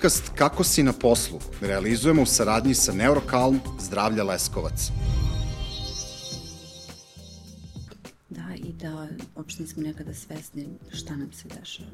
[0.00, 4.90] Podcast Kako si na poslu realizujemo u saradnji sa Neurokalm Zdravlja Leskovac.
[8.30, 11.88] Da, i da uopšte nismo nekada svesni šta nam se dešava.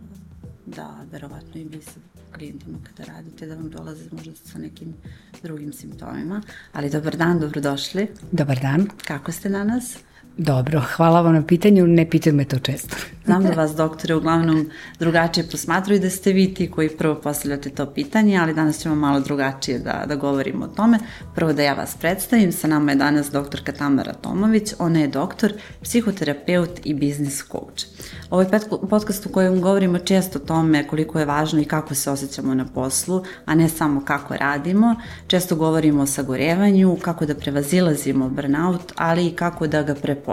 [0.67, 2.01] Da, verovatno i vi sa
[2.35, 4.95] klijentima kada radite, da vam dolaze možda sa nekim
[5.43, 6.43] drugim simptomima.
[6.73, 8.09] Ali dobar dan, dobrodošli.
[8.33, 8.87] Dobar dan.
[9.07, 9.97] Kako ste danas?
[10.39, 12.97] Dobro, hvala vam na pitanju, ne pitam me to često.
[13.25, 17.87] Znam da vas doktore uglavnom drugačije posmatruju da ste vi ti koji prvo postavljate to
[17.87, 20.99] pitanje, ali danas ćemo malo drugačije da, da govorimo o tome.
[21.35, 25.53] Prvo da ja vas predstavim, sa nama je danas doktorka Tamara Tomović, ona je doktor,
[25.83, 27.87] psihoterapeut i biznis coach.
[28.31, 28.49] Ovo je
[28.91, 32.65] podcast u kojem govorimo često o tome koliko je važno i kako se osjećamo na
[32.65, 34.97] poslu, a ne samo kako radimo.
[35.27, 40.26] Često govorimo o sagorevanju, kako da prevazilazimo burnout, ali i kako da ga prepoznamo.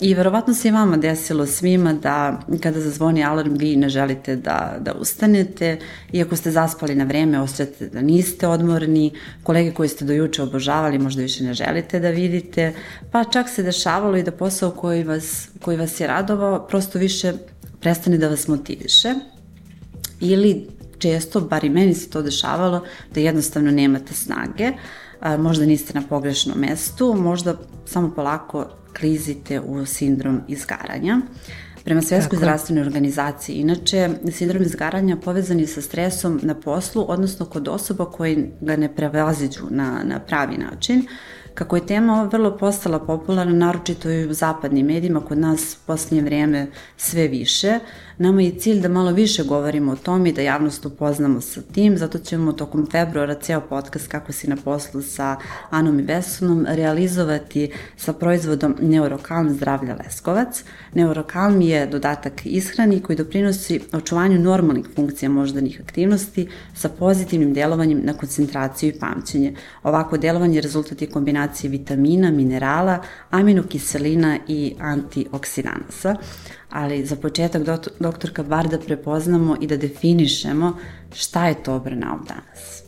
[0.00, 4.76] I verovatno se i vama desilo svima da kada zazvoni alarm vi ne želite da,
[4.80, 5.78] da ustanete,
[6.12, 10.98] iako ste zaspali na vreme, osjećate da niste odmorni, kolege koji ste do juče obožavali
[10.98, 12.74] možda više ne želite da vidite,
[13.12, 17.32] pa čak se dešavalo i da posao koji vas, koji vas je radovao prosto više
[17.80, 19.14] prestane da vas motiviše.
[20.20, 20.66] Ili
[20.98, 24.72] često, bar i meni se to dešavalo, da jednostavno nemate snage,
[25.20, 28.66] a, možda niste na pogrešnom mestu, možda samo polako
[29.00, 31.20] klizite u sindrom izgaranja.
[31.84, 37.68] Prema Svetskoj zdravstvenoj organizaciji, inače, sindrom izgaranja povezan je sa stresom na poslu, odnosno kod
[37.68, 41.06] osoba koje ga ne prevaziđu na, na pravi način.
[41.54, 46.22] Kako je tema vrlo postala popularna, naročito i u zapadnim medijima, kod nas u posljednje
[46.22, 46.66] vreme
[46.96, 47.78] sve više,
[48.18, 51.98] Nama je cilj da malo više govorimo o tom i da javnost upoznamo sa tim,
[51.98, 55.36] zato ćemo tokom februara ceo podcast Kako si na poslu sa
[55.70, 60.64] Anom i Vesunom realizovati sa proizvodom Neurokalm zdravlja Leskovac.
[60.94, 68.12] Neurokalm je dodatak ishrani koji doprinosi očuvanju normalnih funkcija moždanih aktivnosti sa pozitivnim delovanjem na
[68.12, 69.54] koncentraciju i pamćenje.
[69.82, 72.98] Ovako delovanje rezultat je kombinacije vitamina, minerala,
[73.30, 76.16] aminokiselina i antioksidanasa
[76.70, 77.62] ali za početak
[78.00, 80.76] doktorka bar da prepoznamo i da definišemo
[81.14, 82.82] šta je to burnout danas.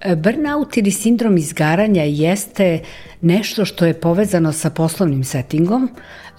[0.00, 2.80] E, burnout ili sindrom izgaranja jeste
[3.20, 5.90] nešto što je povezano sa poslovnim settingom,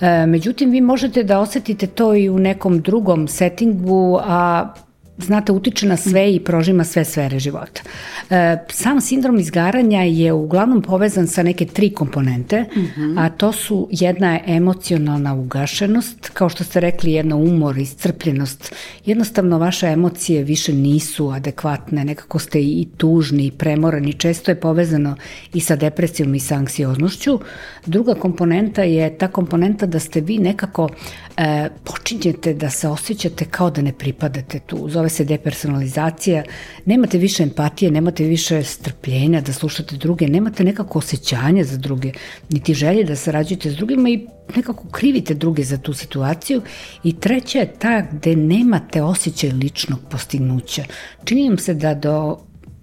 [0.01, 4.73] e, međutim vi možete da osetite to i u nekom drugom settingu, a
[5.17, 7.81] znate, utiče na sve i prožima sve sfere života.
[8.29, 13.25] E, sam sindrom izgaranja je uglavnom povezan sa neke tri komponente, mm -hmm.
[13.25, 18.75] a to su jedna je emocionalna ugašenost, kao što ste rekli, jedna umor, iscrpljenost.
[19.05, 25.15] Jednostavno, vaše emocije više nisu adekvatne, nekako ste i tužni, i premorani, često je povezano
[25.53, 27.39] i sa depresijom i sa anksioznošću.
[27.85, 30.89] Druga komponenta je ta komponenta da ste vi nekako
[31.37, 34.89] e, počinjete da se osjećate kao da ne pripadate tu.
[34.89, 36.43] Zove se depersonalizacija,
[36.85, 42.11] nemate više empatije, nemate više strpljenja da slušate druge, nemate nekako osjećanja za druge,
[42.49, 46.61] niti želje da sarađujete s drugima i nekako krivite druge za tu situaciju.
[47.03, 50.83] I treća je ta gde nemate osjećaj ličnog postignuća.
[51.23, 52.37] Čini vam se da do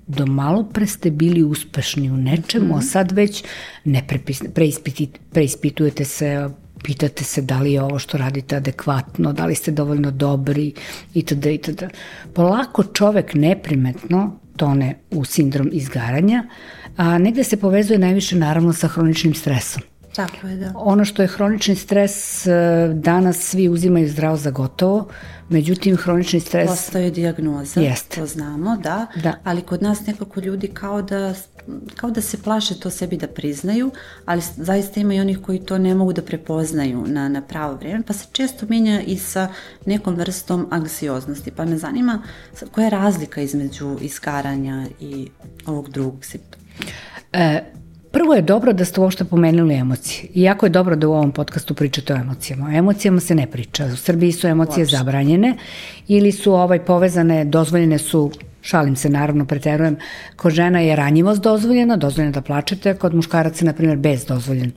[0.06, 2.78] do malo pre ste bili uspešni u nečemu, mm -hmm.
[2.78, 3.44] a sad već
[3.84, 4.06] ne
[5.32, 6.48] preispitujete se,
[6.82, 10.72] pitate se da li je ovo što radite adekvatno, da li ste dovoljno dobri
[11.14, 11.46] itd.
[11.46, 11.82] itd.
[12.34, 16.44] Polako čovek neprimetno tone u sindrom izgaranja,
[16.96, 19.82] a negde se povezuje najviše naravno sa hroničnim stresom.
[20.16, 20.72] Tako je, da.
[20.76, 22.50] Ono što je hronični stres, e,
[22.94, 25.08] danas svi uzimaju zdravo za gotovo,
[25.48, 26.70] međutim hronični stres...
[26.70, 28.14] Postaju diagnoza, Jest.
[28.14, 31.34] to znamo, da, da, ali kod nas nekako ljudi kao da,
[31.96, 33.90] kao da se plaše to sebi da priznaju,
[34.24, 38.02] ali zaista ima i onih koji to ne mogu da prepoznaju na, na pravo vreme,
[38.06, 39.48] pa se često menja i sa
[39.86, 42.22] nekom vrstom anksioznosti, pa me zanima
[42.72, 45.28] koja je razlika između iskaranja i
[45.66, 46.64] ovog drugog simptoma?
[47.32, 47.62] E,
[48.12, 50.28] Prvo je dobro da ste uopšte pomenuli emocije.
[50.34, 52.66] Iako je dobro da u ovom podcastu pričate o emocijama.
[52.66, 53.86] O emocijama se ne priča.
[53.86, 54.96] U Srbiji su emocije Uopšte.
[54.96, 55.56] zabranjene
[56.08, 58.30] ili su ovaj povezane, dozvoljene su
[58.62, 59.96] šalim se, naravno, preterujem,
[60.36, 64.72] kod žena je ranjivost dozvoljena, dozvoljena da plačete, kod muškaraca, na primjer, bez dozvoljen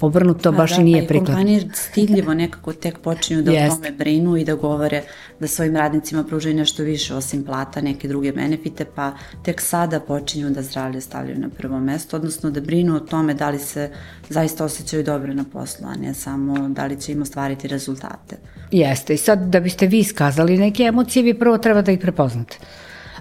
[0.00, 1.34] obrnuto baš da, i nije prikladno.
[1.34, 3.72] Kompanije stidljivo nekako tek počinju da Jest.
[3.72, 5.02] o tome brinu i da govore
[5.40, 9.12] da svojim radnicima pružaju nešto više osim plata, neke druge benefite, pa
[9.42, 13.50] tek sada počinju da zdravlje stavljaju na prvo mesto, odnosno da brinu o tome da
[13.50, 13.90] li se
[14.28, 18.36] zaista osjećaju dobro na poslu, a ne samo da li će im ostvariti rezultate.
[18.70, 22.58] Jeste, i sad da biste vi iskazali neke emocije, vi prvo treba da ih prepoznate.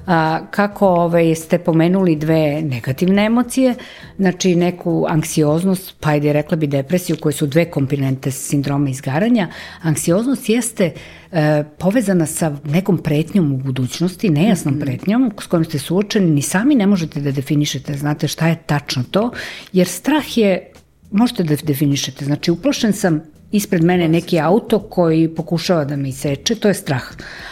[0.07, 3.75] A, kako ovaj, ste pomenuli dve negativne emocije,
[4.17, 9.47] znači neku anksioznost, pa ajde rekla bi depresiju, koje su dve komponente sindroma izgaranja.
[9.81, 10.91] Anksioznost jeste
[11.31, 14.85] e, povezana sa nekom pretnjom u budućnosti, nejasnom mm -hmm.
[14.85, 19.03] pretnjom s kojom ste suočeni, ni sami ne možete da definišete, znate šta je tačno
[19.11, 19.31] to,
[19.73, 20.71] jer strah je
[21.11, 22.25] možete da definišete.
[22.25, 23.21] Znači, uplašen sam
[23.51, 27.03] ispred mene neki auto koji pokušava da me iseče, to je strah.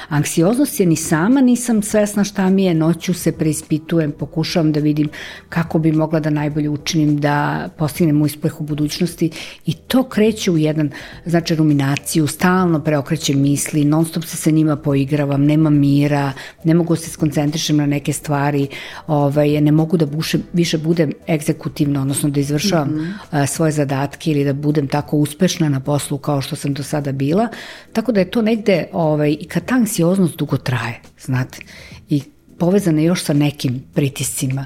[0.09, 5.09] Anksioznost je ni sama nisam svesna šta mi je, noću se preispitujem, pokušavam da vidim
[5.49, 9.29] kako bi mogla da najbolje učinim da postignem uspeh u budućnosti
[9.65, 10.91] i to kreće u jedan,
[11.25, 16.31] znači ruminaciju, stalno preokrećem misli, non stop se sa njima poigravam, nema mira,
[16.63, 18.67] ne mogu da se skoncentrišem na neke stvari,
[19.07, 23.47] ovaj, ne mogu da buše, više budem egzekutivno, odnosno da izvršavam mm -hmm.
[23.47, 27.47] svoje zadatke ili da budem tako uspešna na poslu kao što sam do sada bila,
[27.93, 31.57] tako da je to negde, ovaj, i kad ta anksioznost dugo traje, znate,
[32.09, 32.21] i
[32.57, 34.65] povezana još sa nekim pritiscima.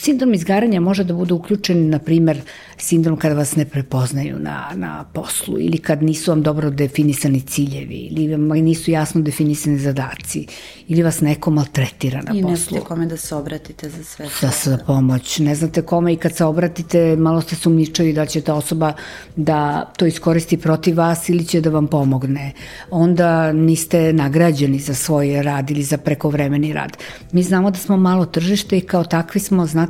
[0.00, 2.40] Sindrom izgaranja može da bude uključen, na primer,
[2.76, 7.96] sindrom kada vas ne prepoznaju na, na poslu ili kad nisu vam dobro definisani ciljevi
[8.10, 10.46] ili vam nisu jasno definisani zadaci
[10.88, 12.48] ili vas neko maltretira na I poslu.
[12.48, 14.46] I ne znate kome da se obratite za sve to.
[14.46, 15.38] Za, za pomoć.
[15.38, 18.92] Ne znate kome i kad se obratite malo ste sumničavi da će ta osoba
[19.36, 22.52] da to iskoristi protiv vas ili će da vam pomogne.
[22.90, 26.96] Onda niste nagrađeni za svoj rad ili za prekovremeni rad.
[27.32, 29.87] Mi znamo da smo malo tržište i kao takvi smo, znate,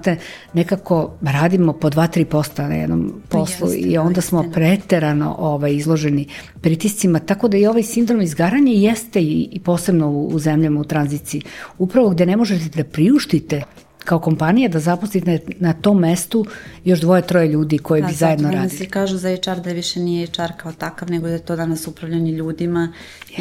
[0.53, 6.27] nekako radimo po 2-3 posta na jednom poslu Jeste, i onda smo preterano ovaj, izloženi
[6.61, 10.85] pritiscima, tako da i ovaj sindrom izgaranja jeste i, i posebno u, u zemljama u
[10.85, 11.43] tranziciji,
[11.79, 13.63] upravo gde ne možete da priuštite
[14.09, 16.47] kao kompanija da zaposlite na tom mestu
[16.85, 18.69] još dvoje, troje ljudi koji da, bi zajedno radili.
[18.69, 21.57] Da, svi kažu za HR da više nije HR kao takav, nego da je to
[21.57, 22.93] danas upravljanje ljudima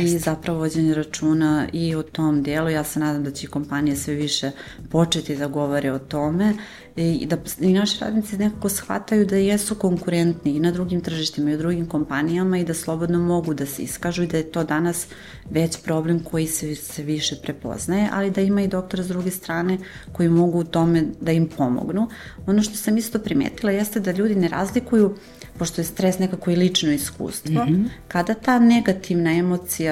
[0.01, 0.15] Jeste.
[0.15, 2.69] i zapravo vođenje računa i o tom dijelu.
[2.69, 4.51] Ja se nadam da će kompanije sve više
[4.89, 6.53] početi da govore o tome
[6.95, 11.55] i da i naši radnici nekako shvataju da jesu konkurentni i na drugim tržištima i
[11.55, 15.07] u drugim kompanijama i da slobodno mogu da se iskažu i da je to danas
[15.49, 19.77] već problem koji se, se više prepoznaje, ali da ima i doktora s druge strane
[20.11, 22.07] koji mogu u tome da im pomognu.
[22.47, 25.15] Ono što sam isto primetila jeste da ljudi ne razlikuju
[25.57, 27.89] pošto je stres nekako i lično iskustvo, mm -hmm.
[28.07, 29.86] kada ta negativna emocija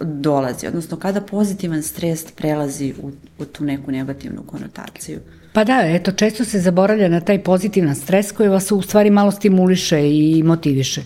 [0.00, 5.20] dolazi, odnosno kada pozitivan stres prelazi u, u tu neku negativnu konotaciju.
[5.52, 9.30] Pa da, eto, često se zaboravlja na taj pozitivan stres koji vas u stvari malo
[9.30, 11.02] stimuliše i motiviše.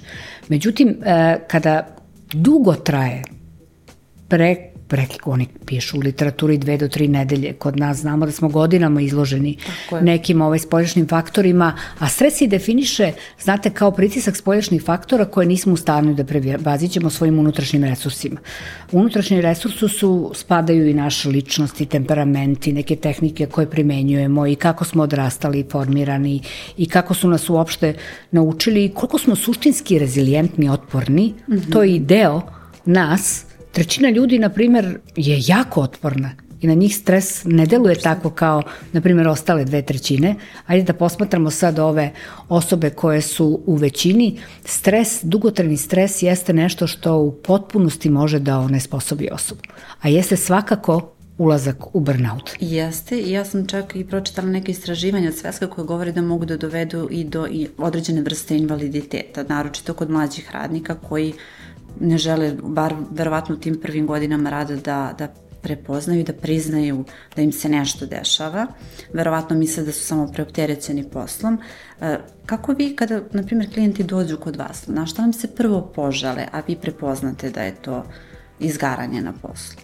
[0.48, 1.96] Međutim, e, kada
[2.32, 3.22] dugo traje,
[4.28, 7.52] pre, prekiko oni pišu u literaturi dve do tri nedelje.
[7.52, 9.56] Kod nas znamo da smo godinama izloženi
[10.00, 15.73] nekim ovaj spoljašnjim faktorima, a stres se definiše, znate, kao pritisak spoljašnjih faktora koje nismo
[15.73, 18.40] u stanju da prebazit ćemo svojim unutrašnjim resursima.
[18.93, 25.02] Unutrašnji resursu su, spadaju i naše ličnosti, temperamenti, neke tehnike koje primenjujemo i kako smo
[25.02, 26.40] odrastali, formirani
[26.76, 27.94] i kako su nas uopšte
[28.31, 31.73] naučili i koliko smo suštinski rezilijentni, otporni, mm -hmm.
[31.73, 32.43] to je i deo
[32.85, 36.30] nas trećina ljudi, na primer, je jako otporna
[36.60, 38.62] i na njih stres ne deluje tako kao,
[38.92, 40.34] na primjer, ostale dve trećine.
[40.66, 42.12] Ajde da posmatramo sad ove
[42.48, 44.40] osobe koje su u većini.
[44.64, 49.60] Stres, dugotrajni stres jeste nešto što u potpunosti može da onesposobi osobu.
[50.00, 52.50] A jeste svakako ulazak u burnout.
[52.60, 56.56] Jeste, ja sam čak i pročitala neke istraživanja od sveska koje govore da mogu da
[56.56, 57.48] dovedu i do
[57.78, 61.32] određene vrste invaliditeta, naročito kod mlađih radnika koji
[62.00, 65.28] ne žele, bar verovatno u tim prvim godinama rada da, da
[65.62, 67.04] prepoznaju, da priznaju
[67.37, 68.66] da im se nešto dešava.
[69.12, 71.59] Verovatno misle da su samo preopterećeni poslom.
[72.00, 75.92] E, kako vi kada, na primjer, klijenti dođu kod vas, na što vam se prvo
[75.95, 78.04] požale, a vi prepoznate da je to
[78.59, 79.80] izgaranje na poslu?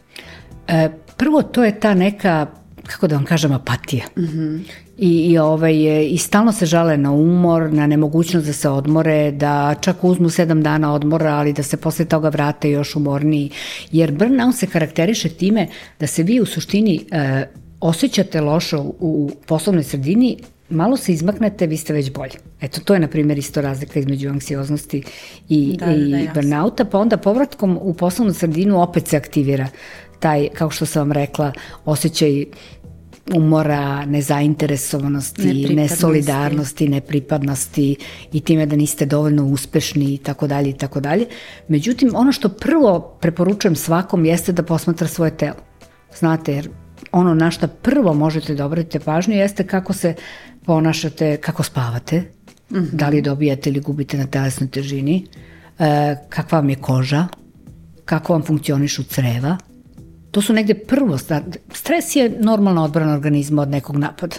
[0.68, 2.46] E, prvo, to je ta neka
[2.86, 4.04] kako da vam kažem, apatija.
[4.16, 4.60] Mm -hmm.
[4.98, 5.74] I, i, ovaj,
[6.10, 10.62] I stalno se žale na umor, na nemogućnost da se odmore, da čak uzmu sedam
[10.62, 13.50] dana odmora, ali da se posle toga vrate još umorniji.
[13.92, 15.68] Jer burnout se karakteriše time
[16.00, 17.46] da se vi u suštini e,
[17.80, 20.36] osjećate lošo u, u poslovnoj sredini,
[20.70, 22.34] malo se izmaknete, vi ste već bolji.
[22.60, 25.02] Eto, to je, na primjer, isto razlika između anksioznosti
[25.48, 29.68] i, da, i da, burnouta, pa onda povratkom u poslovnu sredinu opet se aktivira
[30.20, 31.52] taj, kao što sam vam rekla,
[31.84, 32.44] osjećaj
[33.32, 37.96] umora, nezainteresovanosti, nesolidarnosti, nepripadnosti
[38.32, 41.26] i time da niste dovoljno uspešni i tako dalje i tako dalje.
[41.68, 45.56] Međutim, ono što prvo preporučujem svakom jeste da posmatra svoje telo.
[46.18, 46.68] Znate, jer
[47.12, 50.14] ono na što prvo možete da obratite pažnju jeste kako se
[50.64, 52.90] ponašate, kako spavate, mm -hmm.
[52.92, 55.26] da li dobijate ili gubite na telesnoj težini,
[55.78, 57.26] e, kakva vam je koža,
[58.04, 59.56] kako vam funkcionišu creva,
[60.34, 61.18] To su negde prvo,
[61.72, 64.36] stres je normalna odbrana organizma od nekog napada.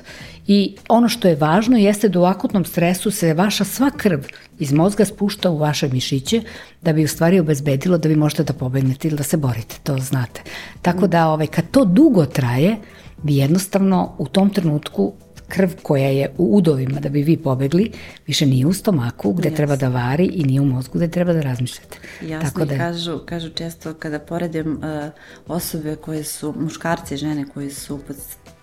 [0.47, 4.19] I ono što je važno jeste da u akutnom stresu se vaša sva krv
[4.59, 6.41] iz mozga spušta u vaše mišiće
[6.81, 9.97] da bi u stvari obezbedilo da vi možete da pobegnete ili da se borite, to
[9.97, 10.41] znate.
[10.81, 12.75] Tako da ovaj, kad to dugo traje,
[13.23, 15.13] vi jednostavno u tom trenutku
[15.47, 17.91] krv koja je u udovima da bi vi pobegli,
[18.27, 19.55] više nije u stomaku gde Jasne.
[19.55, 21.97] treba da vari i nije u mozgu gde treba da razmišljate.
[22.21, 22.77] Jasno Tako da...
[22.77, 25.11] kažu, kažu često kada poredim uh,
[25.47, 28.15] osobe koje su, muškarci i žene koji su pod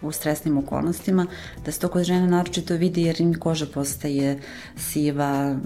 [0.02, 1.26] u stresnim okolnostima,
[1.64, 4.40] da se to kod žene naročito vidi jer im koža postaje
[4.76, 5.58] siva,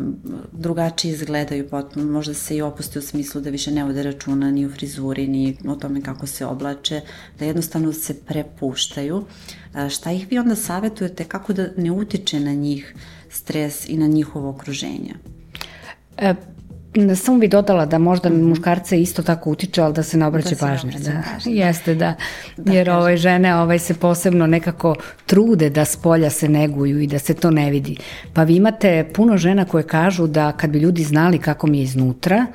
[0.52, 4.66] drugačije izgledaju potpuno, možda se i opusti u smislu da više ne vode računa ni
[4.66, 7.00] u frizuri, ni o tome kako se oblače,
[7.38, 9.24] da jednostavno se prepuštaju.
[9.90, 12.94] Šta ih vi onda savjetujete kako da ne utiče na njih
[13.30, 15.14] stres i na njihovo okruženje?
[16.16, 16.34] E,
[17.16, 20.50] samo bi dodala da možda mm muškarce isto tako utiče, ali da se ne obraća
[20.50, 20.90] da pažnje.
[20.98, 21.22] Da.
[21.32, 21.52] Pažnje.
[21.52, 22.14] Jeste, da.
[22.56, 24.94] da Jer ove ovaj, žene ovaj, se posebno nekako
[25.26, 27.96] trude da s polja se neguju i da se to ne vidi.
[28.32, 31.84] Pa vi imate puno žena koje kažu da kad bi ljudi znali kako mi je
[31.84, 32.46] iznutra,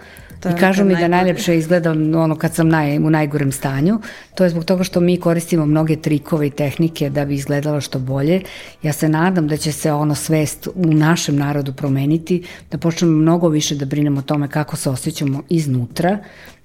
[0.41, 3.99] To I kažu mi da najlepše izgledam ono kad sam naj, u najgorem stanju.
[4.35, 7.99] To je zbog toga što mi koristimo mnoge trikove i tehnike da bi izgledalo što
[7.99, 8.41] bolje.
[8.83, 13.47] Ja se nadam da će se ono svest u našem narodu promeniti, da počnemo mnogo
[13.47, 16.17] više da brinemo o tome kako se osjećamo iznutra,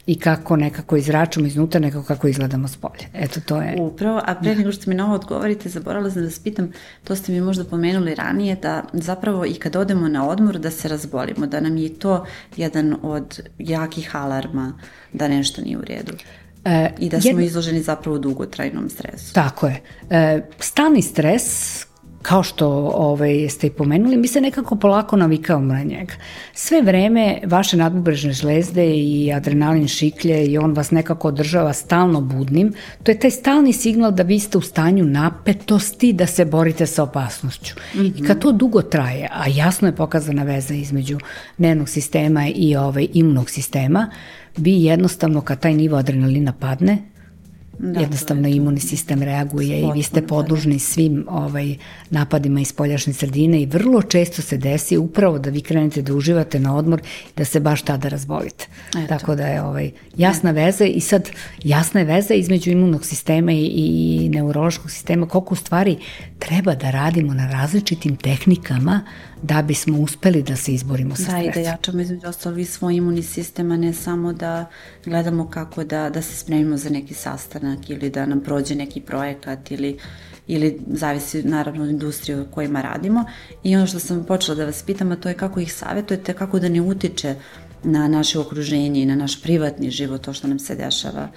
[0.07, 3.09] i kako nekako izračamo iznutra, nekako kako izgledamo s polje.
[3.15, 3.77] Eto, to je...
[3.81, 6.73] Upravo, a pre nego što mi na ovo odgovorite, zaboravila sam da vas pitam,
[7.05, 10.89] to ste mi možda pomenuli ranije, da zapravo i kad odemo na odmor da se
[10.89, 14.79] razbolimo, da nam je to jedan od jakih alarma
[15.13, 16.13] da nešto nije u redu.
[16.65, 17.43] E, I da smo jedna...
[17.43, 19.35] izloženi zapravo dugotrajnom stresu.
[19.35, 19.83] Tako je.
[20.11, 21.87] E, stani stres
[22.27, 26.15] kao što ovaj, ste i pomenuli, mi se nekako polako navikavamo na njega.
[26.55, 32.73] Sve vreme vaše nadbubrežne žlezde i adrenalin šiklje i on vas nekako održava stalno budnim.
[33.03, 37.03] To je taj stalni signal da vi ste u stanju napetosti da se borite sa
[37.03, 37.75] opasnošću.
[37.95, 38.25] Mm -hmm.
[38.25, 41.19] I kad to dugo traje, a jasno je pokazana veza između
[41.59, 44.11] nervnog sistema i ovaj, imunog sistema,
[44.57, 46.99] vi jednostavno kad taj nivo adrenalina padne,
[47.79, 50.27] Da, Jednostavno imunni sistem reaguje i vi ste da.
[50.27, 51.75] podlužni svim ovaj,
[52.11, 56.59] napadima iz poljašnje sredine i vrlo često se desi upravo da vi krenete da uživate
[56.59, 57.03] na odmor
[57.37, 58.67] da se baš tada razbolite.
[58.89, 59.07] Eto.
[59.09, 60.65] Tako da je ovaj, jasna ne.
[60.65, 61.31] veza i sad
[61.65, 65.97] jasna je veza između imunnog sistema i, i neurološkog sistema koliko u stvari
[66.39, 69.01] treba da radimo na različitim tehnikama
[69.43, 71.43] da bismo uspeli da se izborimo sa stresom.
[71.43, 74.67] Da, i da jačamo između ostalo i svoj imunni sistem, a ne samo da
[75.05, 79.71] gledamo kako da, da se spremimo za neki sastanak ili da nam prođe neki projekat
[79.71, 79.99] ili
[80.47, 83.25] ili zavisi naravno od industrije u kojima radimo.
[83.63, 86.59] I ono što sam počela da vas pitam, a to je kako ih savjetujete, kako
[86.59, 87.35] da ne utiče
[87.85, 91.29] na naše okruženje i na naš privatni život, to što nam se dešava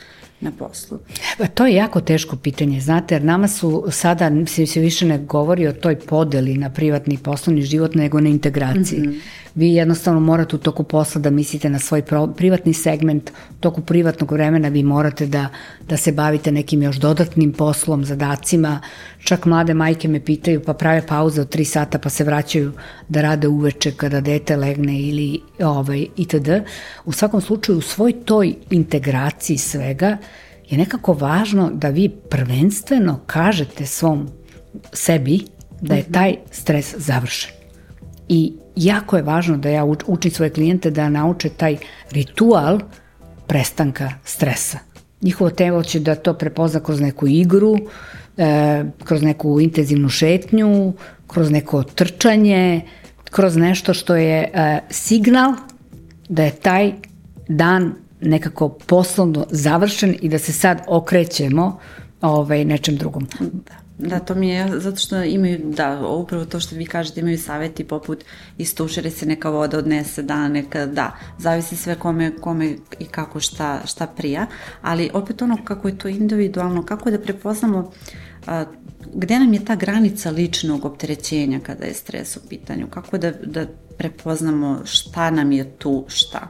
[0.42, 1.00] na poslu?
[1.38, 5.18] Pa to je jako teško pitanje, znate, jer nama su sada, se, se više ne
[5.18, 9.00] govori o toj podeli na privatni i poslovni život, nego na integraciji.
[9.00, 9.20] Mm -hmm.
[9.60, 12.04] Vi jednostavno morate u toku posla da mislite na svoj
[12.36, 15.48] privatni segment, u toku privatnog vremena vi morate da,
[15.88, 18.80] da se bavite nekim još dodatnim poslom, zadacima.
[19.24, 22.72] Čak mlade majke me pitaju pa prave pauze od 3 sata pa se vraćaju
[23.10, 26.50] da rade uveče kada dete legne ili ovaj, itd.
[27.06, 30.18] U svakom slučaju u svoj toj integraciji svega
[30.70, 34.30] je nekako važno da vi prvenstveno kažete svom
[34.94, 35.40] sebi
[35.82, 37.59] da je taj stres završen.
[38.30, 41.78] I jako je važno da ja učim svoje klijente da nauče taj
[42.12, 42.80] ritual
[43.48, 44.78] prestanka stresa.
[45.22, 47.78] Njihovo telo će da to prepozna kroz neku igru,
[48.38, 50.94] e, kroz neku intenzivnu šetnju,
[51.28, 52.82] kroz neko trčanje,
[53.30, 55.54] kroz nešto što je e, signal
[56.30, 56.94] da je taj
[57.48, 61.80] dan nekako poslovno završen i da se sad okrećemo
[62.22, 63.28] ovaj, nečem drugom.
[63.40, 63.89] Da.
[64.00, 67.84] Da, to mi je, zato što imaju, da, upravo to što vi kažete, imaju saveti
[67.84, 68.24] poput
[68.58, 73.82] istušere se neka voda odnese da, neka, da, zavisi sve kome, kome i kako šta,
[73.86, 74.46] šta prija,
[74.82, 77.92] ali opet ono kako je to individualno, kako da prepoznamo
[78.48, 78.66] a,
[79.14, 83.66] gde nam je ta granica ličnog opterećenja kada je stres u pitanju, kako da, da
[83.98, 86.48] prepoznamo šta nam je tu šta.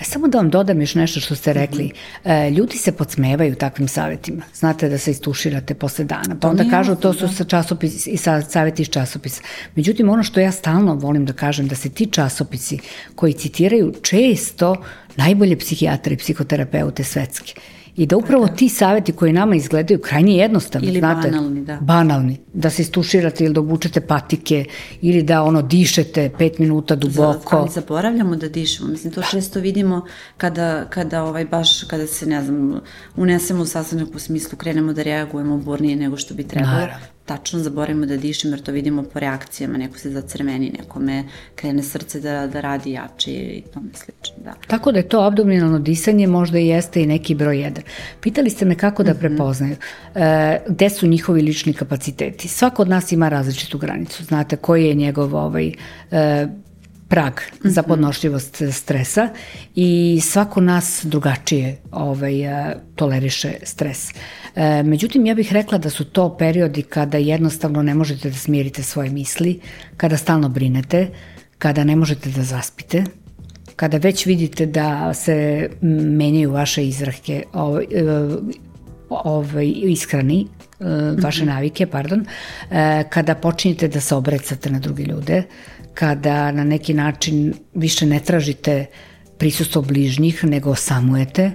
[0.00, 1.84] E, samo da vam dodam još nešto što ste rekli.
[1.84, 2.46] Mm -hmm.
[2.46, 4.42] e, ljudi se podsmevaju takvim savjetima.
[4.54, 6.36] Znate da se istuširate posle dana.
[6.40, 7.32] Pa onda kažu to su da.
[7.32, 9.42] sa časopis i sa savjeti iz časopisa.
[9.74, 12.78] Međutim, ono što ja stalno volim da kažem, da se ti časopisi
[13.14, 14.76] koji citiraju često
[15.16, 17.54] najbolje psihijatre i psihoterapeute svetske
[17.96, 18.54] I da upravo da.
[18.54, 21.78] ti saveti koji nama izgledaju krajnje jednostavni, ili znate, banalni, da.
[21.80, 24.64] banalni, da se istuširate ili da obučete patike
[25.00, 27.56] ili da ono dišete pet minuta duboko.
[27.56, 30.06] Ali zaboravljamo da dišemo, mislim to često vidimo
[30.36, 32.80] kada, kada ovaj baš, kada se ne znam,
[33.16, 36.72] unesemo u sastanak u smislu krenemo da reagujemo burnije nego što bi trebalo.
[36.72, 41.82] Naravno tačno zaboravimo da dišemo jer to vidimo po reakcijama, neko se zacrveni, nekome krene
[41.82, 44.44] srce da, da radi jače i tome slično.
[44.44, 44.54] Da.
[44.66, 47.84] Tako da je to abdominalno disanje možda i jeste i neki broj jedan.
[48.20, 49.20] Pitali ste me kako da mhm.
[49.20, 49.76] prepoznaju,
[50.14, 52.48] e, gde su njihovi lični kapaciteti.
[52.48, 55.72] Svako od nas ima različitu granicu, znate koji je njegov ovaj,
[56.10, 56.46] e,
[57.10, 57.32] prag
[57.64, 59.28] za podnošljivost stresa
[59.74, 62.34] i svako nas drugačije ovaj,
[62.94, 64.10] toleriše stres.
[64.56, 68.82] E, međutim, ja bih rekla da su to periodi kada jednostavno ne možete da smirite
[68.82, 69.60] svoje misli,
[69.96, 71.08] kada stalno brinete,
[71.58, 73.04] kada ne možete da zaspite,
[73.76, 77.86] kada već vidite da se menjaju vaše izrahke, ovaj,
[79.08, 80.46] ovaj, ishrani,
[81.22, 81.52] vaše mhm.
[81.52, 82.26] navike, pardon,
[83.08, 85.42] kada počinjete da se obrecate na druge ljude,
[85.94, 88.86] kada na neki način više ne tražite
[89.38, 91.52] prisustvo bližnjih, nego samujete, e,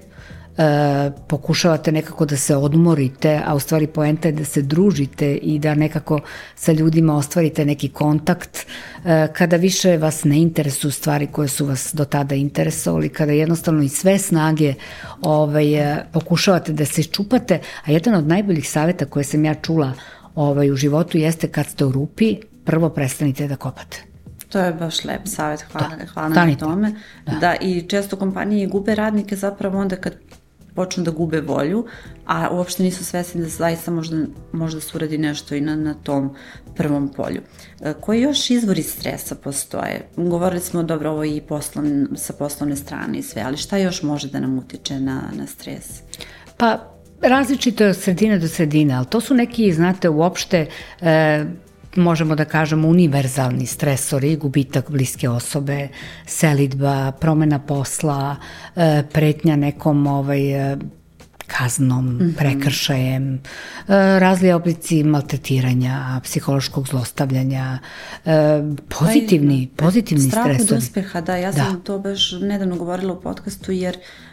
[1.27, 5.75] pokušavate nekako da se odmorite, a u stvari poenta je da se družite i da
[5.75, 6.19] nekako
[6.55, 8.57] sa ljudima ostvarite neki kontakt,
[9.05, 13.83] e, kada više vas ne interesuju stvari koje su vas do tada interesovali, kada jednostavno
[13.83, 14.73] i sve snage
[15.21, 19.93] ovaj, e, pokušavate da se čupate, a jedan od najboljih saveta koje sam ja čula
[20.35, 24.14] ovaj, u životu jeste kad ste u rupi, prvo prestanite da kopate.
[24.55, 26.91] To je baš lep savjet, hvala, da, hvala na tome.
[27.25, 27.31] Da.
[27.39, 30.13] da, i često kompanije gube radnike zapravo onda kad
[30.75, 31.85] počnu da gube volju,
[32.25, 34.17] a uopšte nisu svesni da zaista možda,
[34.51, 36.35] možda se uradi nešto i na, na tom
[36.75, 37.41] prvom polju.
[37.81, 40.07] E, koji još izvori stresa postoje?
[40.17, 44.27] Govorili smo dobro ovo i poslovne, sa poslovne strane i sve, ali šta još može
[44.27, 46.01] da nam utiče na, na stres?
[46.57, 46.79] Pa
[47.21, 50.67] različito je od sredine do sredine, ali to su neki, znate, uopšte
[51.01, 51.45] e,
[51.95, 55.87] možemo da kažemo univerzalni stresori, gubitak bliske osobe,
[56.25, 58.35] selidba, promena posla,
[58.75, 60.77] e, pretnja nekom ovaj, e,
[61.47, 62.37] kaznom, mm -hmm.
[62.37, 63.39] prekršajem, e,
[64.19, 67.79] razli oblici maltretiranja, psihološkog zlostavljanja,
[68.99, 70.65] pozitivni, pa, pozitivni strah stresori.
[70.65, 71.79] Strah od uspeha, da, ja sam da.
[71.79, 74.24] to baš nedavno govorila u podcastu jer E,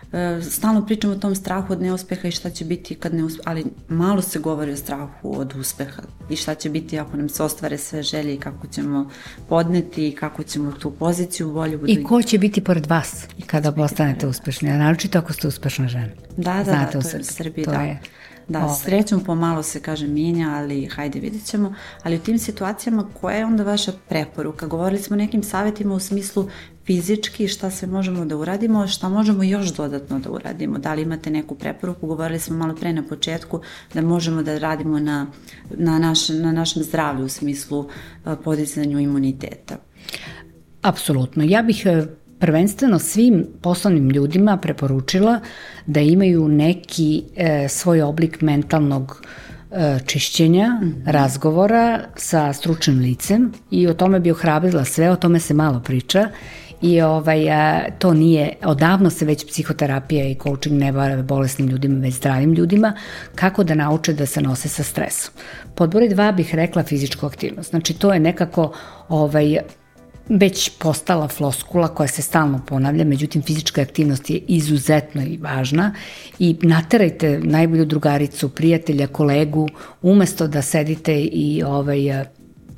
[0.50, 3.64] stalno pričamo o tom strahu od neuspeha i šta će biti kad ne uspeha, ali
[3.88, 7.78] malo se govori o strahu od uspeha i šta će biti ako nam se ostvare
[7.78, 9.10] sve želje i kako ćemo
[9.48, 11.92] podneti i kako ćemo tu poziciju bolju budu.
[11.92, 16.08] I ko će biti pored vas kada postanete uspešni, a naročito ako ste uspešna žena.
[16.36, 17.72] Da, da, Znate da, to je u Srbiji, da.
[17.72, 18.00] Je
[18.48, 18.74] Da, Ove.
[18.74, 21.74] srećom pomalo se, kaže, minja, ali hajde vidjet ćemo.
[22.02, 24.66] Ali u tim situacijama koja je onda vaša preporuka?
[24.66, 26.48] Govorili smo o nekim savjetima u smislu
[26.86, 30.78] fizički šta sve možemo da uradimo, šta možemo još dodatno da uradimo.
[30.78, 32.06] Da li imate neku preporuku?
[32.06, 33.60] Govorili smo malo pre na početku
[33.94, 35.26] da možemo da radimo na,
[35.70, 37.88] na, naš, na našem zdravlju u smislu
[38.44, 39.76] podizanju imuniteta.
[40.82, 41.44] Apsolutno.
[41.44, 42.06] Ja bih e,
[42.38, 45.40] prvenstveno svim poslovnim ljudima preporučila
[45.86, 49.22] da imaju neki e, svoj oblik mentalnog
[49.70, 51.10] e, čišćenja, mm -hmm.
[51.12, 56.28] razgovora sa stručnim licem i o tome bi ohrabrila sve, o tome se malo priča
[56.82, 62.00] i ovaj, a, to nije, odavno se već psihoterapija i coaching ne bave bolesnim ljudima,
[62.00, 62.94] već zdravim ljudima,
[63.34, 65.34] kako da nauče da se nose sa stresom.
[65.74, 67.70] Pod broj dva bih rekla fizičku aktivnost.
[67.70, 68.72] Znači to je nekako
[69.08, 69.58] ovaj,
[70.28, 75.94] već postala floskula koja se stalno ponavlja, međutim fizička aktivnost je izuzetno i važna
[76.38, 79.68] i naterajte najbolju drugaricu, prijatelja, kolegu,
[80.02, 82.24] umesto da sedite i ovaj,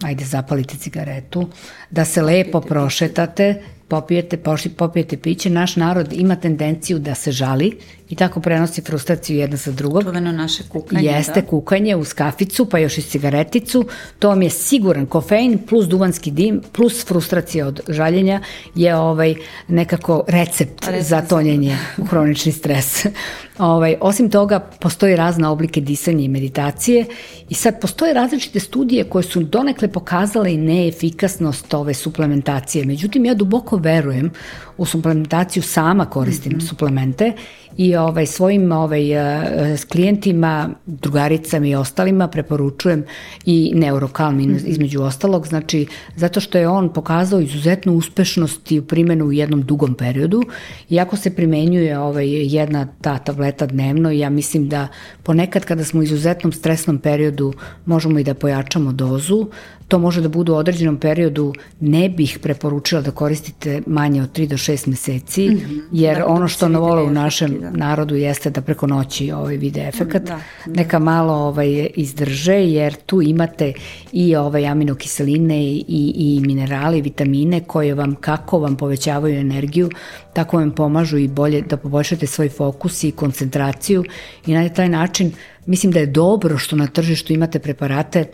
[0.03, 1.49] ajde zapalite cigaretu,
[1.91, 4.39] da se lepo prošetate, popijete,
[4.77, 9.71] popijete piće, naš narod ima tendenciju da se žali i tako prenosi frustraciju jedna sa
[9.71, 10.03] drugom.
[10.03, 11.47] Čuveno naše kukanje, Jeste da.
[11.47, 13.85] kukanje uz kaficu, pa još i cigareticu.
[14.19, 18.41] To vam je siguran kofein plus duvanski dim plus frustracija od žaljenja
[18.75, 19.35] je ovaj
[19.69, 23.07] nekako recept, recept za tonjenje u hronični stres.
[23.59, 27.07] ovaj, osim toga, postoji razna oblike disanja i meditacije
[27.49, 32.85] i sad postoje različite studije koje su donekle pokazale i neefikasnost ove suplementacije.
[32.85, 34.31] Međutim, ja duboko verujem
[34.77, 36.69] u suplementaciju sama koristim mm -hmm.
[36.69, 37.33] suplemente
[37.77, 43.05] i ovaj svojim ovaj e, s klijentima, drugaricama i ostalima preporučujem
[43.47, 44.67] i neurokalm mm -hmm.
[44.67, 49.63] između ostalog, znači zato što je on pokazao izuzetnu uspešnost i u primjenu u jednom
[49.63, 50.43] dugom periodu.
[50.91, 54.89] Iako se primenjuje ovaj jedna ta tableta dnevno, ja mislim da
[55.23, 57.53] ponekad kada smo u izuzetnom stresnom periodu
[57.87, 59.47] možemo i da pojačamo dozu,
[59.89, 64.49] to može da bude u određenom periodu, ne bih preporučila da koristite manje od 3
[64.49, 65.81] do 6 meseci, mm -hmm.
[65.93, 67.77] jer da, ono što ne vole u našem da.
[67.77, 70.73] narodu jeste da preko noći ovaj vide efekat, da, da.
[70.73, 73.73] neka malo ovaj, izdrže, jer tu imate
[74.13, 75.85] i ovaj aminokiseline i,
[76.17, 79.91] i minerali, vitamine koje vam kako vam povećavaju energiju,
[80.33, 84.05] tako vam pomažu i bolje da poboljšate svoj fokus i koncentraciju
[84.47, 85.33] i na taj način
[85.67, 88.25] mislim da je dobro što na tržištu imate preparate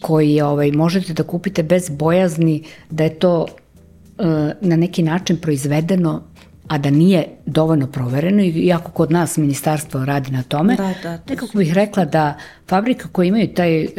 [0.00, 3.46] koji ovaj, možete da kupite bez bojazni da je to
[4.18, 4.24] e,
[4.60, 6.22] na neki način proizvedeno
[6.68, 11.58] a da nije dovoljno provereno, iako kod nas ministarstvo radi na tome, da, da, nekako
[11.58, 12.34] bih rekla da
[12.68, 13.90] fabrika koja imaju taj uh,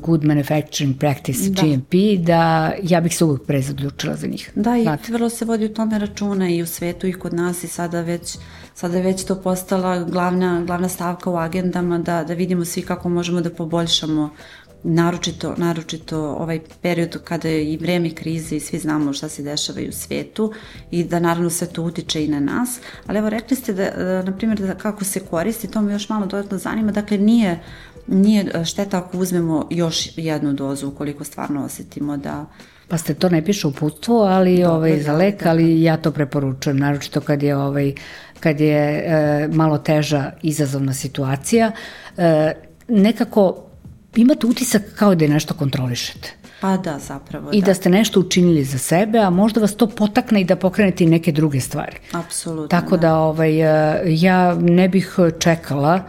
[0.00, 1.62] good manufacturing practice, da.
[1.62, 4.50] GMP, da ja bih se uvek prezadljučila za njih.
[4.54, 5.12] Da, i Znate.
[5.12, 8.38] vrlo se vodi u tome računa i u svetu i kod nas i sada već
[8.80, 13.08] sada je već to postala glavna, glavna stavka u agendama da, da vidimo svi kako
[13.08, 14.30] možemo da poboljšamo
[14.82, 19.80] naročito, naročito ovaj period kada je i vreme krize i svi znamo šta se dešava
[19.80, 20.52] i u svetu
[20.90, 24.22] i da naravno sve to utiče i na nas, ali evo rekli ste da, da
[24.22, 27.60] na primjer, da kako se koristi, to me još malo dodatno zanima, dakle nije,
[28.06, 32.46] nije šteta ako uzmemo još jednu dozu ukoliko stvarno osetimo da
[32.88, 36.10] Pa ste to ne piše u putstvu, ali Dobro, ovaj za lek, ali ja to
[36.10, 37.94] preporučujem, naročito kad je ovaj
[38.40, 41.72] kad je e, malo teža izazovna situacija.
[42.16, 42.52] E,
[42.88, 43.69] nekako
[44.16, 46.32] imate utisak kao da je nešto kontrolišete.
[46.60, 47.50] Pa da, zapravo.
[47.52, 47.66] I da.
[47.66, 51.06] da ste nešto učinili za sebe, a možda vas to potakne i da pokrenete i
[51.06, 51.96] neke druge stvari.
[52.12, 52.68] Apsolutno.
[52.68, 53.56] Tako da, da ovaj,
[54.06, 56.00] ja ne bih čekala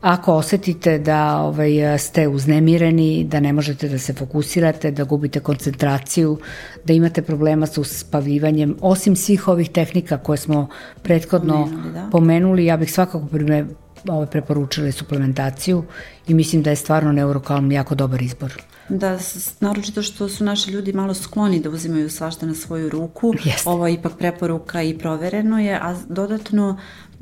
[0.00, 6.38] ako osetite da ovaj, ste uznemireni, da ne možete da se fokusirate, da gubite koncentraciju,
[6.84, 10.68] da imate problema sa uspavljivanjem, osim svih ovih tehnika koje smo
[11.02, 12.08] prethodno pomenuli, da.
[12.12, 13.66] pomenuli ja bih svakako prime,
[14.08, 15.84] ovaj, preporučili suplementaciju
[16.28, 18.62] i mislim da je stvarno neurokalm jako dobar izbor.
[18.88, 19.18] Da,
[19.60, 23.32] naročito što su naši ljudi malo skloni da uzimaju svašta na svoju ruku.
[23.44, 23.70] Jeste.
[23.70, 26.78] Ovo je ipak preporuka i provereno je, a dodatno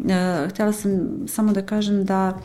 [0.09, 2.39] e, htjela sam samo da kažem da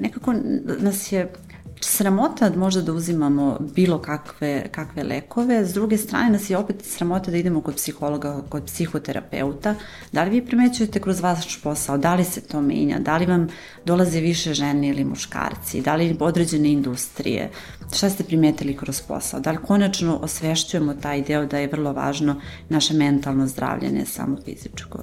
[0.00, 0.34] nekako
[0.78, 1.32] nas je
[1.80, 7.30] sramota možda da uzimamo bilo kakve, kakve lekove, s druge strane nas je opet sramota
[7.30, 9.74] da idemo kod psihologa, kod psihoterapeuta.
[10.12, 13.48] Da li vi primećujete kroz vaš posao, da li se to menja, da li vam
[13.84, 17.50] dolaze više žene ili muškarci, da li određene industrije,
[17.92, 22.40] šta ste primetili kroz posao, da li konačno osvešćujemo taj deo da je vrlo važno
[22.68, 25.02] naše mentalno zdravlje, ne samo fizičko?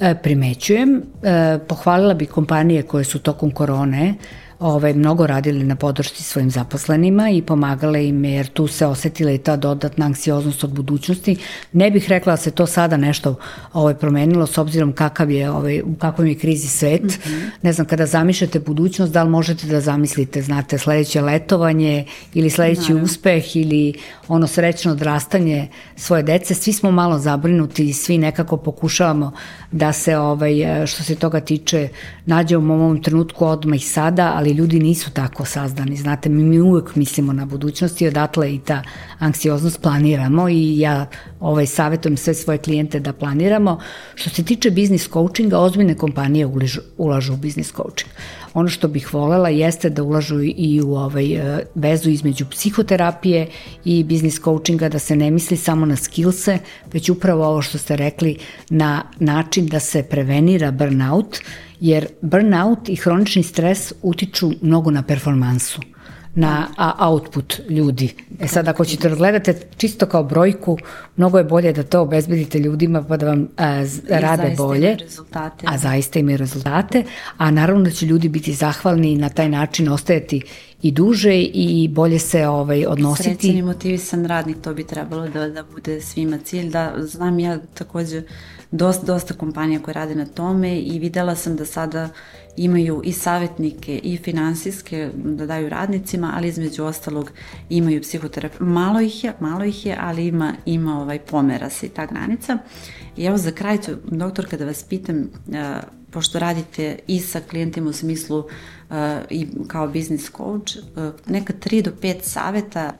[0.00, 4.14] E, primećujem, e, pohvalila bi kompanije koje su tokom korone
[4.58, 9.38] ovaj, mnogo radili na podršci svojim zaposlenima i pomagale im jer tu se osetila i
[9.38, 11.36] ta dodatna anksioznost od budućnosti.
[11.72, 13.34] Ne bih rekla da se to sada nešto
[13.72, 17.02] ovaj, promenilo s obzirom kakav je, ovaj, u kakvom je krizi svet.
[17.02, 17.50] Mm -hmm.
[17.62, 22.80] Ne znam, kada zamišljate budućnost, da li možete da zamislite, znate, sledeće letovanje ili sledeći
[22.80, 23.04] Naravno.
[23.04, 23.94] uspeh ili
[24.28, 29.32] ono srećno odrastanje svoje dece, svi smo malo zabrinuti i svi nekako pokušavamo
[29.72, 31.88] da se, ovaj, što se toga tiče,
[32.26, 35.96] nađemo u ovom trenutku odmah i sada, ali ljudi nisu tako sazdani.
[35.96, 38.82] Znate, mi, mi uvek mislimo na budućnost i odatle i ta
[39.18, 41.06] anksioznost planiramo i ja
[41.40, 43.80] ovaj, savjetujem sve svoje klijente da planiramo.
[44.14, 48.10] Što se tiče biznis coachinga, ozbiljne kompanije ulažu, ulažu u biznis coaching.
[48.54, 53.48] Ono što bih volela jeste da ulažu i u ovaj, e, vezu između psihoterapije
[53.84, 56.58] i biznis coachinga, da se ne misli samo na skillse,
[56.92, 58.36] već upravo ovo što ste rekli,
[58.70, 61.38] na način da se prevenira burnout,
[61.80, 65.80] jer burnout i hronični stres utiču mnogo na performansu
[66.38, 66.66] na
[66.98, 68.14] output ljudi.
[68.40, 70.78] E sad, ako ćete gledate čisto kao brojku,
[71.16, 74.96] mnogo je bolje da to obezbedite ljudima pa da vam a, rade bolje.
[74.96, 75.66] Rezultate.
[75.68, 77.02] A zaista imaju rezultate.
[77.36, 80.42] A naravno da će ljudi biti zahvalni i na taj način ostajati
[80.82, 83.28] i duže i bolje se ovaj, odnositi.
[83.28, 86.70] Srećan i motivisan radnik, to bi trebalo da, da bude svima cilj.
[86.70, 88.22] Da, znam ja takođe
[88.70, 92.08] dosta, dosta kompanija koje rade na tome i videla sam da sada
[92.56, 97.30] imaju i savjetnike i finansijske da daju radnicima, ali između ostalog
[97.70, 98.66] imaju psihoterapiju.
[98.66, 102.58] Malo ih je, malo ih je, ali ima, ima ovaj pomera se i ta granica.
[103.16, 105.54] I evo za kraj, doktor, kada vas pitam, uh,
[106.10, 108.96] pošto radite i sa klijentima u smislu uh,
[109.30, 112.92] i kao business coach, uh, neka 3 do 5 saveta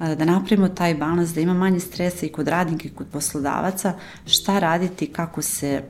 [0.00, 3.94] da napravimo taj balans, da ima manje stresa i kod radnika i kod poslodavaca,
[4.26, 5.82] šta raditi, kako se,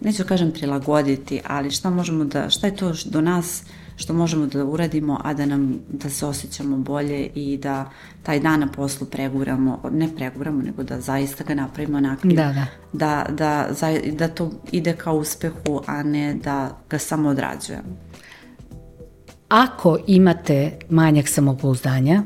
[0.00, 3.62] neću da kažem prilagoditi, ali šta možemo da, šta je to do nas
[3.98, 7.90] što možemo da uradimo, a da nam, da se osjećamo bolje i da
[8.22, 12.66] taj dan na poslu preguramo, ne preguramo, nego da zaista ga napravimo onakvim, da, da.
[12.92, 13.68] Da, da,
[14.12, 17.96] da to ide kao uspehu, a ne da ga samo odrađujemo.
[19.48, 22.22] Ako imate manjak samopouzdanja,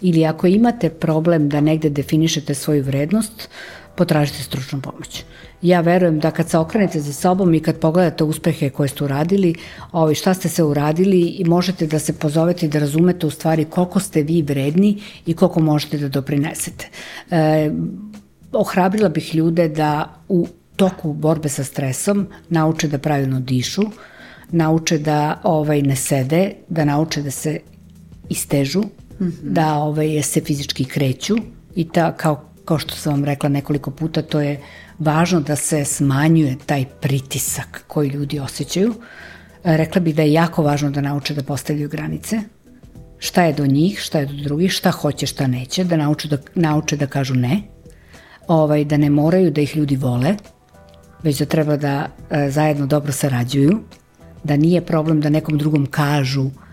[0.00, 3.48] ili ako imate problem da negde definišete svoju vrednost,
[3.96, 5.24] potražite stručnu pomoć.
[5.62, 9.54] Ja verujem da kad se okrenete za sobom i kad pogledate uspehe koje ste uradili,
[9.92, 13.64] ovaj, šta ste se uradili i možete da se pozovete i da razumete u stvari
[13.64, 16.88] koliko ste vi vredni i koliko možete da doprinesete.
[17.30, 17.70] E,
[18.52, 23.82] ohrabrila bih ljude da u toku borbe sa stresom nauče da pravilno dišu,
[24.50, 27.60] nauče da ovaj ne sede, da nauče da se
[28.28, 29.32] istežu, mm -hmm.
[29.42, 31.36] da ovaj se fizički kreću
[31.74, 34.60] i ta kao kao što sam vam rekla nekoliko puta, to je
[34.98, 38.94] važno da se smanjuje taj pritisak koji ljudi osjećaju.
[39.64, 42.40] Rekla bih da je jako važno da nauče da postavljaju granice,
[43.18, 46.38] šta je do njih, šta je do drugih, šta hoće, šta neće, da nauče da,
[46.54, 47.62] nauče da kažu ne,
[48.48, 50.36] ovaj, da ne moraju da ih ljudi vole,
[51.22, 53.80] već da treba da e, zajedno dobro sarađuju,
[54.44, 56.67] da nije problem da nekom drugom kažu e,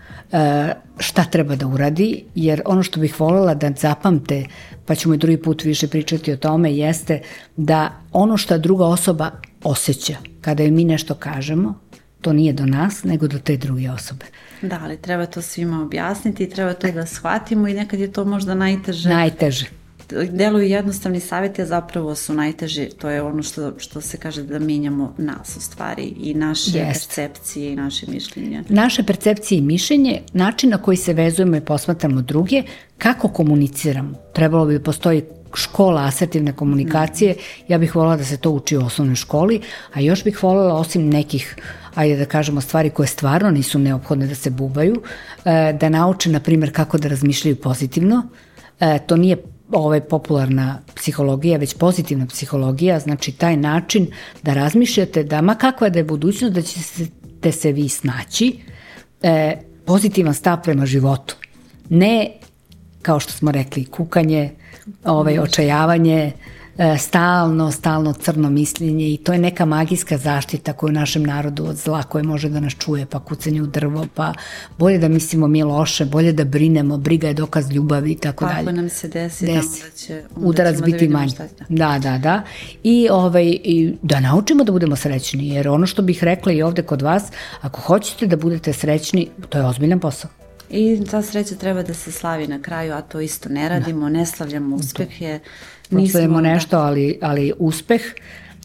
[0.98, 4.46] šta treba da uradi, jer ono što bih voljela da zapamte,
[4.86, 7.20] pa ćemo i drugi put više pričati o tome, jeste
[7.56, 9.30] da ono što druga osoba
[9.64, 11.74] osjeća kada joj mi nešto kažemo,
[12.20, 14.24] to nije do nas, nego do te druge osobe.
[14.62, 18.54] Da, ali treba to svima objasniti treba to da shvatimo i nekad je to možda
[18.54, 19.08] najteže.
[19.08, 19.66] Najteže
[20.30, 24.58] deluju jednostavni savjeti, a zapravo su najteži, to je ono što, što se kaže da
[24.58, 26.86] menjamo nas u stvari i naše yes.
[26.86, 28.62] percepcije i naše mišljenje.
[28.68, 32.62] Naše percepcije i mišljenje, način na koji se vezujemo i posmatramo druge,
[32.98, 34.14] kako komuniciramo.
[34.32, 35.22] Trebalo bi da postoji
[35.54, 37.72] škola asertivne komunikacije, mm.
[37.72, 39.60] ja bih volila da se to uči u osnovnoj školi,
[39.92, 41.56] a još bih volila osim nekih
[41.96, 45.02] ajde da kažemo stvari koje stvarno nisu neophodne da se bubaju,
[45.44, 48.28] e, da nauče na primjer kako da razmišljaju pozitivno,
[48.80, 49.36] e, to nije
[49.72, 54.06] ovaj popularna psihologija, već pozitivna psihologija, znači taj način
[54.42, 58.58] da razmišljate da ma kakva da je budućnost, da ćete se vi snaći,
[59.22, 61.36] e, pozitivan stav prema životu.
[61.88, 62.30] Ne,
[63.02, 64.50] kao što smo rekli, kukanje,
[65.04, 66.32] ovaj, očajavanje, E,
[66.98, 72.02] stalno, stalno crno misljenje i to je neka magijska zaštita koju našem narodu od zla
[72.02, 74.32] koje može da nas čuje, pa kucanje u drvo, pa
[74.78, 78.64] bolje da mislimo mi loše, bolje da brinemo, briga je dokaz ljubavi i tako dalje.
[78.64, 79.82] Kako nam se desi, desi.
[79.82, 81.32] da će udarac da biti da manji.
[81.68, 82.42] Da, da, da.
[82.82, 86.82] I, ovaj, I da naučimo da budemo srećni, jer ono što bih rekla i ovde
[86.82, 87.24] kod vas,
[87.60, 90.30] ako hoćete da budete srećni, to je ozbiljan posao.
[90.70, 94.08] I ta sreća treba da se slavi na kraju, a to isto ne radimo, da.
[94.08, 95.40] ne slavljamo uspehe.
[95.90, 98.02] Nismo nešto, ali, ali uspeh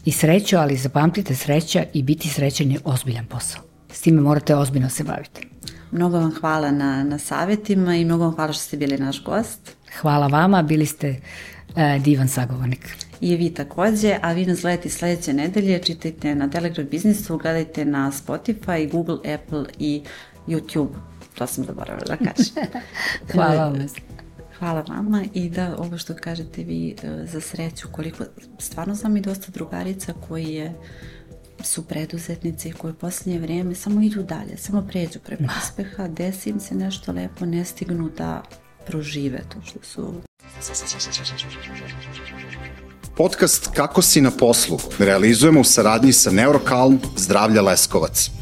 [0.04, 3.62] i sreću, ali zapamtite sreća i biti srećan je ozbiljan posao.
[3.92, 5.48] S time morate ozbiljno se baviti.
[5.90, 9.76] Mnogo vam hvala na, na savjetima i mnogo vam hvala što ste bili naš gost.
[10.00, 11.10] Hvala vama, bili ste
[11.68, 12.88] uh, divan sagovornik.
[13.20, 18.12] I vi takođe, a vi nas gledate sledeće nedelje, čitajte na Telegram biznisu, gledajte na
[18.12, 20.02] Spotify, Google, Apple i
[20.48, 20.88] YouTube
[21.34, 22.54] to sam zaboravila da kažem.
[23.32, 23.74] Hvala vam.
[24.62, 28.24] Hvala vama i da ovo što kažete vi e, za sreću, koliko
[28.58, 30.74] stvarno znam i dosta drugarica koji je
[31.64, 35.52] su preduzetnici koji u poslednje vreme samo idu dalje, samo pređu preko da.
[35.62, 38.42] uspeha, desi im se nešto lepo, ne stignu da
[38.86, 40.14] prožive to što su.
[43.16, 48.41] Podcast Kako si na poslu realizujemo u saradnji sa Neurokalm Zdravlja Leskovac.